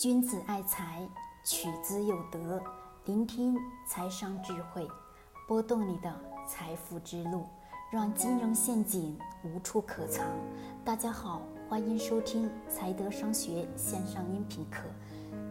[0.00, 1.06] 君子爱财，
[1.44, 2.58] 取之有德。
[3.04, 3.54] 聆听
[3.86, 4.88] 财商智慧，
[5.46, 6.10] 拨动你的
[6.48, 7.44] 财富之路，
[7.92, 10.24] 让金融陷阱无处可藏。
[10.82, 14.84] 大家好，欢迎收听财德商学线上音频课。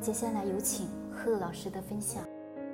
[0.00, 2.24] 接下来有请贺老师的分享。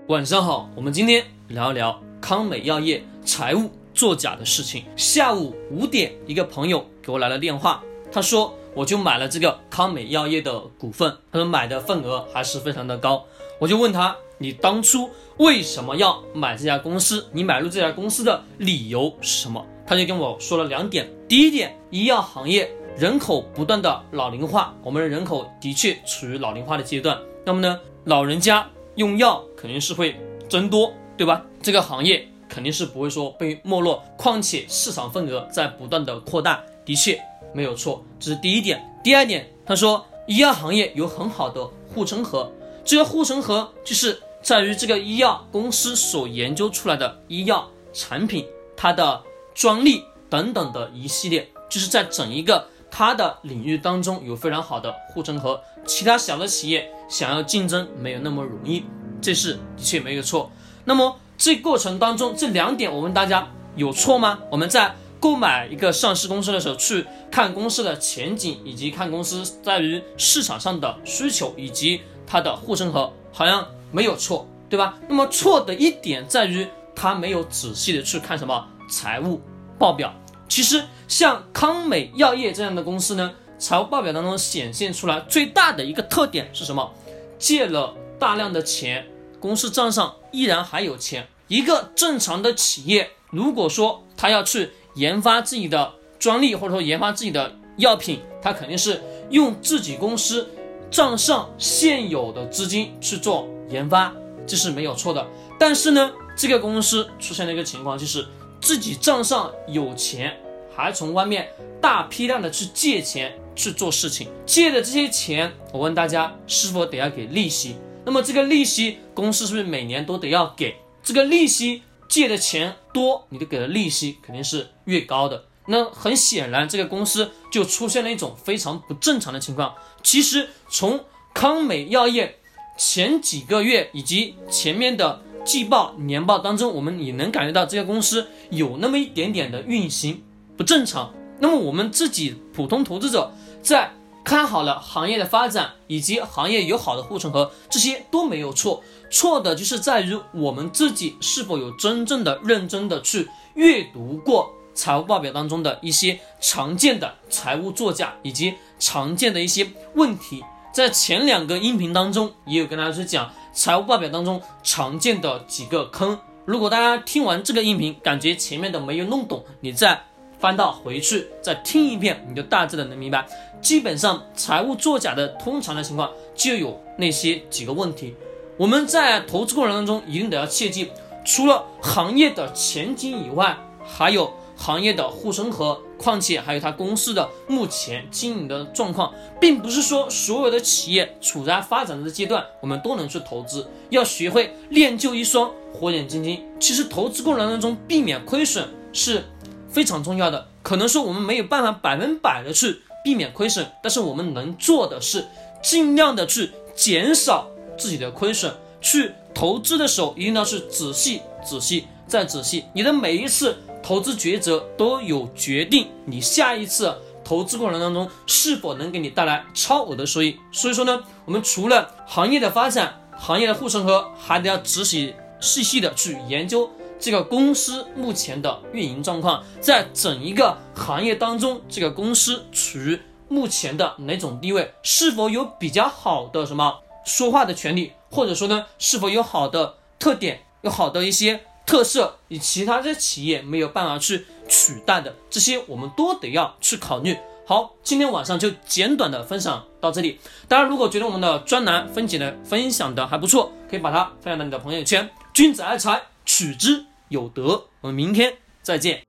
[0.06, 4.84] 晚上好，我们今天聊一聊康美药业财务作假的事情。
[4.96, 7.82] 下午五点，一个朋友给我来了电话，
[8.12, 8.54] 他说。
[8.74, 13.24] 我就买了这个康美药业的股份，他说买的份额还是非常的高。
[13.60, 17.26] 我就问他，你当初为什么要买这家公司？
[17.32, 19.64] 你买入这家公司的理由是什么？
[19.86, 21.08] 他就跟我说了两点。
[21.28, 27.16] 第一点，医药行业人口不断的老龄化，我们的人口的确处于老龄化的阶段。
[27.44, 30.16] 那么呢，老人家用药肯定是会
[30.48, 31.44] 增多，对吧？
[31.62, 37.20] 这个行业肯定是不会说被没落，况且市场份额在不断的扩大，的确。
[37.54, 38.84] 没有错，这是第一点。
[39.02, 41.64] 第二点，他说医药行业有很好的
[41.94, 42.50] 护城河，
[42.84, 48.44] 这个护城河就是在于这个医药公司所研究出来的医药产品，
[48.76, 49.22] 它的
[49.54, 58.82] 专利等等的一系列，就是在整一个它的领域当中有非常好的护城河，其他小的企业想要竞争没有那么容易，
[59.22, 60.50] 这是的确没有错。
[60.84, 64.40] 那么这过程当中这两点，我问大家有错吗？
[64.50, 64.94] 我们在。
[65.24, 74.98] 购买一个上市公司的时候，去看公司的前景，以及看公司在于市场上的需求，以及它的护城河，好像没有错，对吧？
[75.08, 79.40] 那么错的一点在于，他没有仔细的去看什么财务
[79.78, 80.12] 报表。
[80.46, 86.92] 其实像康美药业这样的公司呢，财务报表当中显现出来最大的一个特点是什么？
[87.38, 89.06] 借了大量的钱，
[89.40, 91.26] 公司账上依然还有钱。
[91.48, 100.48] 一个正常的企业，如果说他要去研发自己的专利，或者说研发自己的药品，他肯定是用自己公司
[100.90, 104.14] 账上现有的资金去做研发，
[104.46, 105.26] 这是没有错的。
[105.58, 108.26] 但是呢，这个公司出现了一个情况，就是
[108.60, 110.36] 自己账上有钱，
[110.74, 111.48] 还从外面
[111.80, 117.76] 大批量的去借钱去做事情，借的这些钱，我问大家是否得要给利息？
[118.04, 120.76] 那么这个利息，公司是不是每年都得要给？
[121.02, 121.82] 这个利息？
[122.14, 125.46] 借的钱多，你就给的利息肯定是越高的。
[125.66, 129.74] 那很显然，这个公司就出现了一种非常不正常的情况。
[130.04, 131.04] 其实从
[131.34, 132.38] 康美药业
[132.78, 140.22] 前几个月以及前面的季报、年报当中，我们也能感觉到这个公司有那么一点点的运行
[140.56, 141.12] 不正常。
[141.40, 143.92] 那么我们自己普通投资者在。
[144.24, 148.82] 看好了行业的发展，以及行业有好的护城河，这些都没有错。
[149.10, 160.42] 错的就是在于我们自己是否有真正的、认真的去阅读过财务报表当中的一些常见的财务作假，以及常见的一些问题。
[160.72, 166.18] 在前两个音频当中，也有跟大家去讲财务报表当中常见的几个坑。
[166.46, 170.02] 如果大家听完这个音频，感觉前面的没有弄懂，你再。
[170.44, 173.26] 翻到回去再听一遍，你就大致的能明白。
[173.62, 178.14] 基本上财务作假的通常的情况就有那些几个问题。
[178.58, 180.90] 我们在投资过程当中一定得要切记，
[181.24, 183.56] 除了行业的前景以外，
[183.86, 193.66] 还有行业的护城河，况且还有它公司的目前经营的状况，并不是说所有的企业处在发展的阶段，我们都能去投资。
[193.88, 196.44] 要学会练就一双火眼金睛。
[196.60, 199.24] 其实投资过程当中避免亏损是。
[199.74, 205.26] 非常重要的，可能说我们没有办法百分百的去避免亏损，但是我们能做的是
[205.60, 208.54] 尽量的去减少自己的亏损。
[208.80, 212.66] 去投资的时候，一定要是仔细、仔细再仔细。
[212.72, 220.38] 你的每一次投资抉择都有决定你下一次投资过程当中是否能给你带来超额的收益。
[220.52, 226.70] 所以说呢，我们除了行业的发展、行业的护城河，还得要仔细细细的去研究。
[226.98, 234.72] 这个公司目前的运营状况，在整一个行业当中，这个公司处于目前的哪种地位？
[234.82, 245.14] 是否有比较好的什么说话的权利，或者说呢，是否有好的特点，有好的一些特色，以其他的企业没有办法去取代的？
[245.28, 247.16] 这些我们都得要去考虑。
[247.46, 250.18] 好，今天晚上就简短的分享到这里。
[250.48, 255.10] 大家如果觉得我们的专栏分解的分享的还不错，可以把它分享到你的朋友圈。
[255.34, 256.13] 君子爱财。
[256.24, 259.02] 取之有德，我们明天再见。